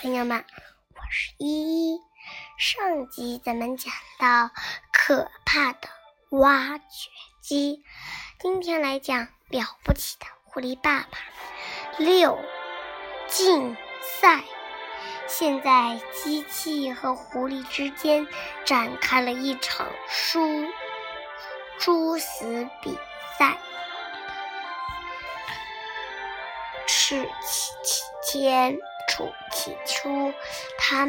[0.00, 0.44] 朋友们，
[0.94, 2.00] 我是依依。
[2.56, 4.48] 上集咱们讲到
[4.92, 5.88] 可怕的
[6.30, 7.82] 挖掘机，
[8.38, 11.18] 今天来讲了不起的狐狸爸爸。
[11.96, 12.38] 六
[13.26, 14.44] 竞赛，
[15.26, 18.28] 现在机器和狐狸之间
[18.64, 20.64] 展开了一场殊
[21.80, 22.96] 殊死比
[23.36, 23.58] 赛。
[26.86, 27.28] 是
[28.22, 28.48] 起
[29.08, 29.34] 起前。
[29.50, 30.32] 起初，
[30.78, 31.04] 他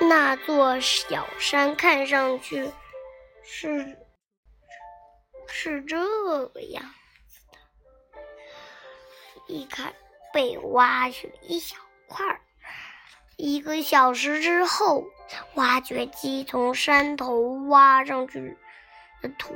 [0.00, 2.70] 那座小山看上去
[3.42, 3.98] 是
[5.48, 5.98] 是这
[6.48, 6.84] 个样
[7.26, 7.58] 子的。
[9.48, 9.92] 一看，
[10.32, 11.76] 被挖去了一小
[12.06, 12.40] 块儿。
[13.36, 15.04] 一个小时之后，
[15.54, 18.56] 挖掘机从山头挖上去
[19.20, 19.54] 的土。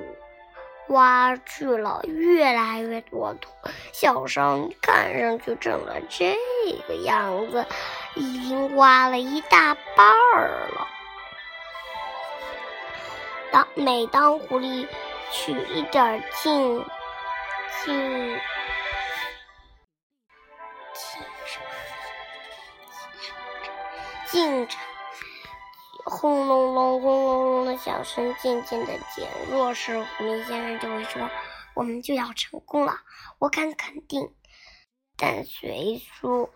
[0.89, 3.51] 挖去了越来越多土，
[3.93, 6.37] 小山看上去成了这
[6.87, 7.67] 个样子，
[8.15, 10.89] 已经挖了一大半儿了。
[13.51, 14.87] 当每当狐狸
[15.31, 16.85] 取一点进
[17.85, 18.41] 进
[24.27, 24.69] 进进
[26.09, 31.29] 轰隆隆，轰隆隆的响声渐渐的减弱时，狐狸先生就会说
[31.77, 33.01] ：“我们就要成功了，
[33.39, 34.35] 我敢肯定。”
[35.17, 36.51] 但随说，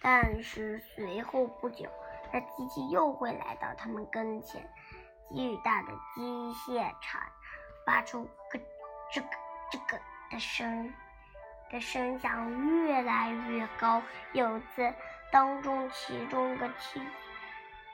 [0.00, 1.88] 但是随后不久，
[2.32, 4.68] 那机器又会来到他们跟前，
[5.34, 6.22] 巨大的机
[6.54, 7.20] 械铲
[7.84, 8.60] 发出咯
[9.12, 9.28] 吱咯
[9.72, 9.98] 吱咯
[10.30, 10.94] 的声，
[11.70, 14.02] 的声响越来越高。
[14.32, 14.94] 有次，
[15.32, 17.00] 当中其中一个机。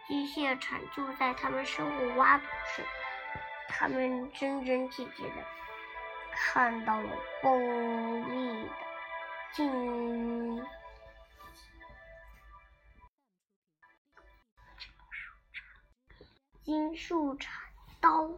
[0.09, 2.85] 机械铲就在他们身后挖土时，
[3.69, 5.45] 他们真真切切的
[6.33, 7.11] 看到了
[7.43, 8.71] 锋利的
[9.53, 10.65] 金
[16.63, 17.53] 金属铲
[18.01, 18.31] 刀。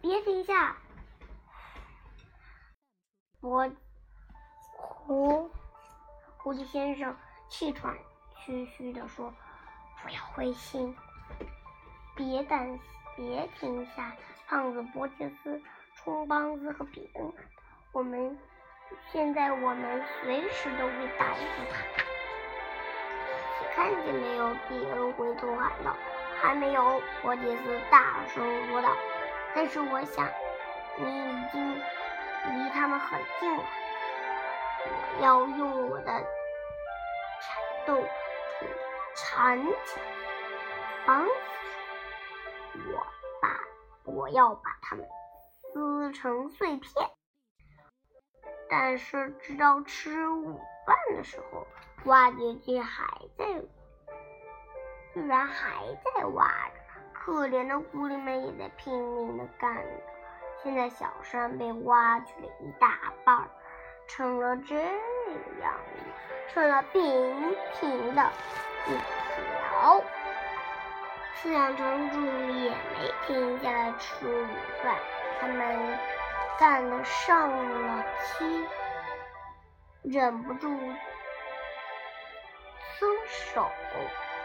[0.00, 0.76] 别停下！
[3.40, 3.68] 我
[4.76, 5.50] 狐
[6.36, 7.16] 狐狸先生
[7.48, 7.98] 气喘
[8.36, 9.34] 吁吁地说。
[10.02, 10.96] 不要灰心，
[12.14, 12.78] 别担，
[13.16, 14.12] 别停下！
[14.46, 15.60] 胖子伯杰斯、
[15.96, 17.32] 冲梆子和比恩，
[17.92, 18.38] 我们
[19.12, 21.76] 现在我们随时都会打死他。
[23.60, 24.54] 你看见没有？
[24.68, 25.94] 比恩回头喊道。
[26.40, 28.96] 还没有，伯杰斯大声说道。
[29.54, 30.28] 但是我想，
[30.96, 33.64] 你已经离他们很近了。
[35.18, 36.24] 我要用我的铲
[37.86, 38.02] 斗。
[39.20, 41.30] 铲起来，绑死
[42.92, 43.06] 我！
[43.42, 43.60] 把
[44.04, 45.04] 我要把它们
[45.50, 47.10] 撕成碎片。
[48.70, 51.66] 但是直到吃午饭的时候，
[52.04, 53.04] 挖掘机还
[53.36, 53.44] 在，
[55.14, 56.74] 居然还在挖着。
[57.12, 59.90] 可怜的狐狸们也在拼命的干着。
[60.62, 63.48] 现在小山被挖去了一大半，
[64.06, 68.30] 成了这样子，成了平平的。
[68.88, 68.96] 一
[69.70, 70.02] 条，
[71.36, 74.46] 饲养场主也没停下来吃午
[74.82, 74.96] 饭，
[75.38, 75.98] 他们
[76.58, 78.66] 干得上了漆，
[80.02, 80.68] 忍不住
[82.98, 83.70] 松手。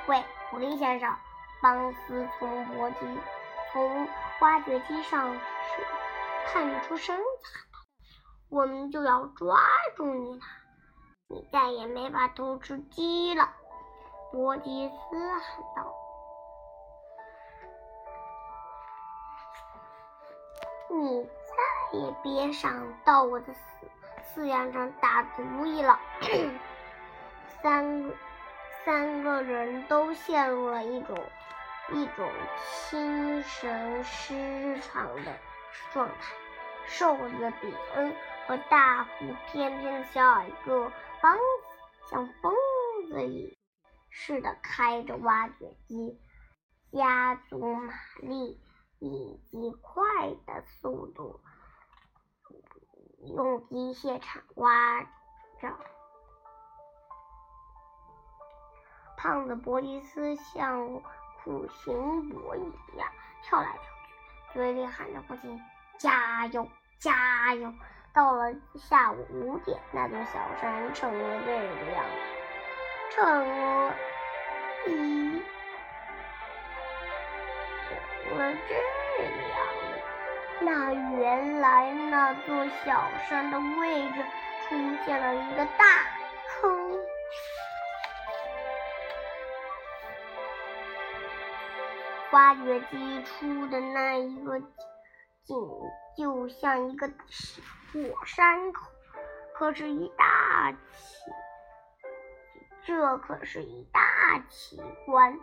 [0.08, 1.16] 喂，狐狸先生，
[1.62, 3.18] 邦斯从簸箕
[3.72, 4.08] 从
[4.42, 5.40] 挖掘机上
[6.46, 7.24] 探出身子
[8.52, 9.58] ：“我们就要抓
[9.96, 10.42] 住你了，
[11.30, 13.54] 你再也没法偷吃鸡了。”
[14.34, 15.96] 伯吉斯喊道
[20.90, 23.56] ：“你再也别想到我的饲
[24.26, 26.00] 饲养场打主意了。”
[27.62, 28.12] 三
[28.84, 31.16] 三个人都陷入了一种
[31.92, 32.28] 一种
[32.90, 35.32] 精神失常的
[35.92, 36.34] 状态。
[36.88, 38.16] 瘦子比恩
[38.48, 40.92] 和大腹翩翩的小矮个
[41.22, 42.52] 邦子像疯
[43.08, 43.63] 子一样。
[44.16, 46.22] 似的开着挖掘机，
[46.92, 48.62] 加足马力
[49.00, 50.04] 以及快
[50.46, 51.42] 的速度，
[53.36, 55.76] 用机械铲挖着。
[59.18, 61.02] 胖子伯吉斯像
[61.44, 62.62] 苦行伯一
[62.98, 63.12] 样
[63.42, 63.82] 跳来跳
[64.52, 65.60] 去，嘴里喊着不停
[65.98, 66.70] ：“加油，
[67.00, 67.74] 加油！”
[68.14, 72.43] 到了下午五点，那座小山成了这个样子。
[73.16, 73.94] 嫦娥
[74.88, 75.44] 一
[78.28, 78.74] 怎么这
[79.50, 79.68] 样
[80.62, 84.24] 那原来那座小山的位置
[84.64, 85.86] 出现了一个大
[86.50, 86.98] 坑
[92.32, 95.56] 挖掘机出的那一个井
[96.18, 98.90] 就像一个火山口
[99.54, 100.74] 可是一大
[102.86, 104.02] 这可是一大
[104.50, 105.38] 奇观。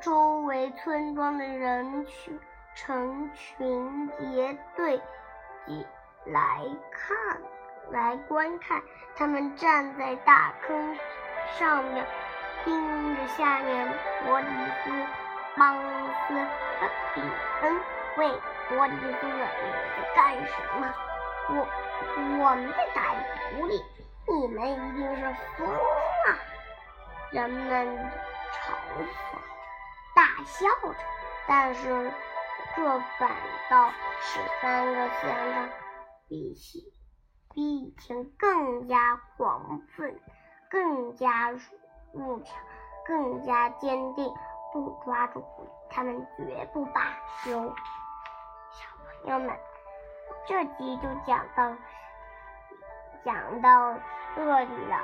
[0.00, 2.38] 周围村庄的人群
[2.74, 5.00] 成群结队
[6.26, 6.60] 来
[6.92, 7.40] 看，
[7.90, 8.82] 来观看。
[9.16, 10.96] 他们站在大坑
[11.58, 12.06] 上面，
[12.64, 13.88] 盯着下面。
[14.24, 14.46] 伯迪
[14.84, 14.90] 斯、
[15.56, 15.76] 邦
[16.28, 17.22] 斯和比
[17.62, 17.80] 恩
[18.18, 18.28] 喂，
[18.68, 20.94] 伯迪斯：“你在干什么
[21.50, 21.66] ？”“我
[22.44, 23.02] 我们在打
[23.56, 23.82] 狐狸。
[24.28, 25.22] ”“你们一定是
[25.56, 25.66] 疯
[26.30, 26.38] 了！”
[27.32, 27.86] 人们
[28.52, 29.38] 嘲讽。
[30.14, 30.94] 大笑着，
[31.46, 32.12] 但是
[32.74, 33.30] 这反
[33.68, 33.90] 倒
[34.20, 35.68] 使三个先生
[36.28, 36.92] 比起
[37.54, 40.18] 比以前更加狂奋，
[40.70, 41.50] 更加
[42.12, 42.56] 入强，
[43.04, 44.34] 更加坚定。
[44.72, 47.00] 不抓住狐狸，他们绝不罢
[47.42, 47.74] 休。
[48.70, 48.84] 小
[49.22, 49.56] 朋友们，
[50.46, 51.74] 这集就讲到
[53.24, 53.94] 讲到
[54.34, 55.00] 这里了，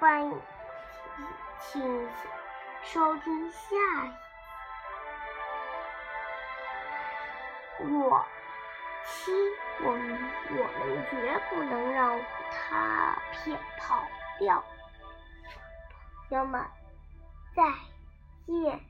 [0.00, 0.40] 欢迎
[1.58, 2.08] 请
[2.84, 3.58] 收听下
[7.80, 7.84] 一。
[7.84, 8.24] 我
[9.04, 9.32] 七，
[9.82, 12.16] 我们我们绝不能让
[12.48, 14.06] 他骗跑
[14.38, 14.64] 掉。
[16.28, 16.64] 朋友们，
[17.56, 17.64] 再
[18.46, 18.80] 见。